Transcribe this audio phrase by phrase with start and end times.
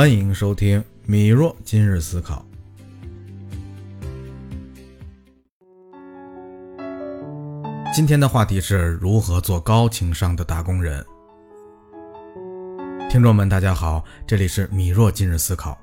[0.00, 2.42] 欢迎收听米若今日思考。
[7.94, 11.04] 今天的话题是如何做高情商的打工人。
[13.10, 15.78] 听众们，大家好，这里是米若今日思考。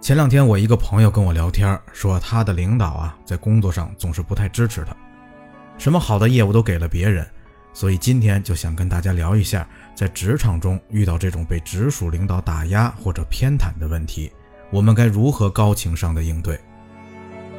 [0.00, 4.96] 前两天我一个朋友跟我聊天，说他的领导啊，在工作上总是不太支持他，
[5.78, 7.26] 什么好的业务都给了别人，
[7.72, 14.30] 所以今天就想跟大家聊一下，在职场中遇到这种被直属领导打压或者偏袒的问题，
[14.70, 16.58] 我们该如何高情商的应对？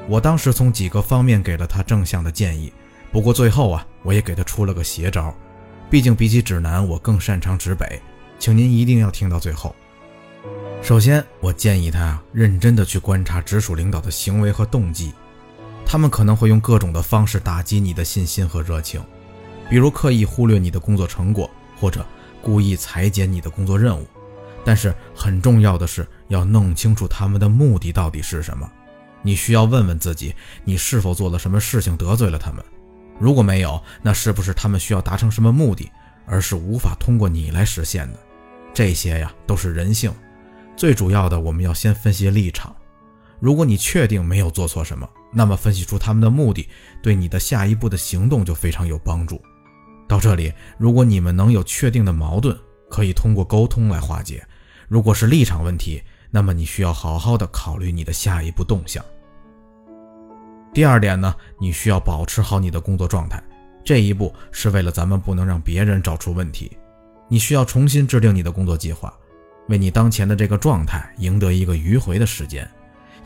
[0.07, 2.73] 我当时从几个方面给了他正向的建议，
[3.11, 5.33] 不过最后啊，我也给他出了个邪招，
[5.89, 8.01] 毕竟比起指南，我更擅长指北。
[8.39, 9.75] 请您一定要听到最后。
[10.81, 15.13] 首先，我建议他，认真的去观察直属领导的行为和动机，
[15.85, 18.99] 他们可能会用各种的方式打击你的信心和热情，
[19.71, 21.49] 比如刻意忽略你的工作成果，
[21.79, 22.05] 或者
[22.41, 24.05] 故意裁减你的工作任务。
[24.65, 28.69] 但是很重要的是，要弄清楚他们的目的到底是什么。
[29.21, 32.61] 你需要问问自己，你是否做了什么事情得罪了他们？
[33.17, 35.89] 如果没有，那是不是他们需要达成什么目的，
[36.25, 38.19] 而是无法通过你来实现的？
[38.73, 40.13] 这些呀都是人性，
[40.75, 42.75] 最主要的我们要先分析立场。
[43.39, 46.67] 如果你确定没有做错什么，那么分析出他们的目的，
[47.01, 49.41] 对你的下一步的行动就非常有帮助。
[50.11, 52.53] 到这里，如果你们能有确定的矛盾，
[52.89, 54.41] 可以通过沟通来化解；
[54.89, 59.01] 如果是立场问题，那么你需要好好的考虑你的下一步动向。
[60.73, 63.41] 第二点呢，你需要保持好你的工作状态，
[63.85, 66.69] 这一步是为了咱们不能让别人找出问题。
[67.29, 69.13] 你需要重新制定你的工作计划，
[69.69, 72.69] 为你当前的这个状态赢得一个迂回的时间。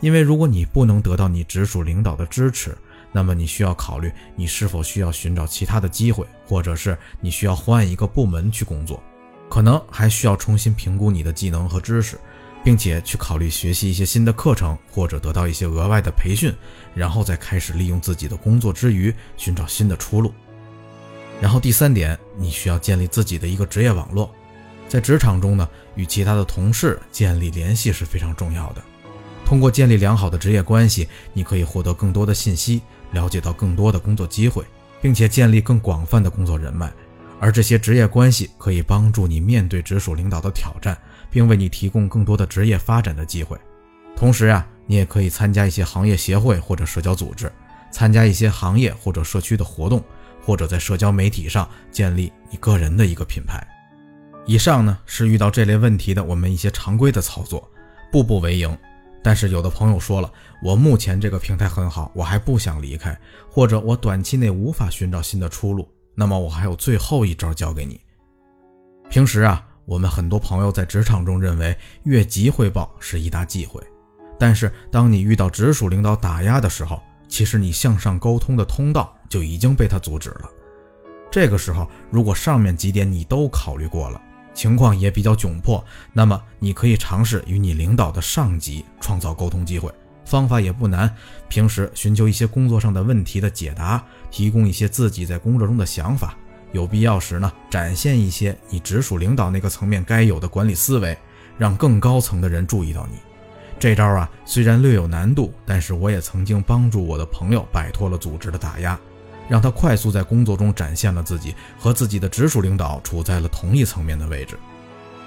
[0.00, 2.78] 因为如果你不能得到你直属领导的支持，
[3.16, 9.02] 那么你需要考虑你是否需要寻找其他的机会，或者是你需要换一个部门去工作，
[9.48, 12.20] 可能还需要重新评估你的技能和知识，
[12.62, 16.52] 并且去考虑学习一些新的课程，或者得到一些额外的培训，
[16.94, 20.30] 然后再开始利用自己的工作之余寻找新的出路。
[21.40, 24.30] 然后第三点，你需要建立自己的一个职业网络，
[24.90, 28.82] 在职场中呢，与其他的同事建立联系是非常重要的。
[29.46, 32.82] 通过建立良好的职业关系，你可以获得更多的信息，
[33.12, 34.64] 了解到更多的工作机会，
[35.00, 36.92] 并且建立更广泛的工作人脉。
[37.38, 40.96] 而这些职业关系可以帮助你面对直属领导的挑战，
[41.30, 43.58] 并为你提供更多的职业发展的机会。
[44.16, 47.52] 同时啊，你也可以参加一些行业协会或者社交组织，
[47.90, 50.02] 参加一些行业或者社区的活动。
[50.42, 53.66] 或者在社交媒体上建立你个人的一个品牌。
[54.46, 57.68] 以上呢是遇到这类问题的我们一些常规的操作，
[58.12, 58.78] 步步为营。
[59.26, 60.32] 但是有的朋友说了，
[60.62, 63.20] 我目前这个平台很好，我还不想离开，
[63.50, 68.00] 或者我短期内无法寻找新的出路，那么我还有最后一招教给你。
[69.10, 73.82] 平时啊，我们很多朋友在职场中认为越级汇报是一大忌讳，
[74.38, 80.48] 但是当你遇到直属领导打压的时候，其实你向上沟通的通道就已经被他阻止了。
[81.32, 84.22] 这个时候，如果上面几点你都考虑过了，
[84.56, 85.84] 情况也比较窘迫，
[86.14, 89.92] 那么你可以尝试与你领导的上级创造沟通机会。
[90.24, 91.14] 方法也不难，
[91.48, 96.34] 平时寻求一些工作上的问题的解答，提供一些自己在工作中的想法，
[96.72, 101.16] 有必要时呢，展现一些你直属领导那个层面该有的管理思维，
[101.58, 103.18] 让更高层的人注意到你。
[103.78, 108.98] 这招啊，虽然略有难度，但是我也曾经帮助我的朋友摆脱了组织的打压，
[109.48, 114.58] 让他快速在工作中展现了自己，和自己的直属领导处在了同一层面的位置。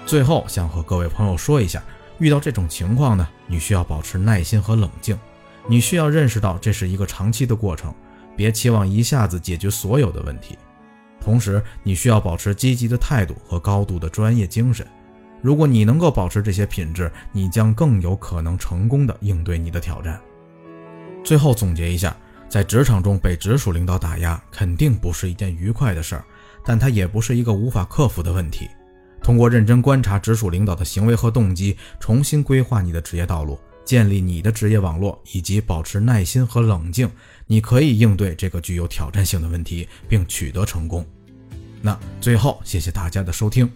[0.06, 1.82] 最后想和各位朋友说一下，
[2.18, 5.18] 遇到这种情况呢，你需要保持耐心和冷静，
[5.68, 7.94] 你需要认识到这是一个长期的过程，
[8.36, 10.58] 别期望一下子解决所有的问题。
[11.20, 14.86] 同时，你需要保持积极的态度和高度的专业精神。
[15.42, 20.20] 如果你能够保持这些品质，你将更有可能成功的应对你的挑战。
[21.22, 22.16] 最后总结一下，
[22.50, 26.24] 在职场中被直属领导打压，肯定不是一件愉快的事儿，
[26.64, 28.68] 但它也不是一个无法克服的问题。
[29.22, 37.08] 通过认真观察直属领导的行为和动机，重新规划你的职业道路，建立你的职业网络，以及保持耐心和冷静，
[37.46, 41.06] 你可以应对这个具有挑战性的问题，并取得成功。
[41.80, 43.70] 那最后，谢谢大家的收听。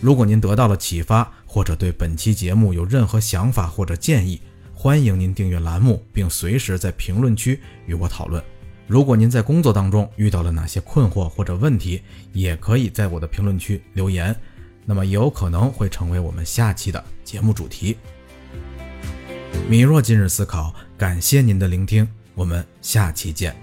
[0.00, 4.40] 如果您得到了启发，或者对本期节目有任何想法或者建议，
[4.82, 8.42] 欢迎您订阅栏目，并随时在评论区与我讨论。
[8.86, 12.00] 如果您在工作当中遇到了哪些困惑或者问题，
[12.32, 14.34] 也可以在我的评论区留言，
[14.86, 17.94] 那么有可能会成为我们下期的节目主题。
[19.68, 23.54] 米若今日思考，感谢您的聆听，我们下期见。